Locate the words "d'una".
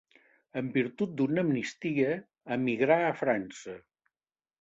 1.19-1.43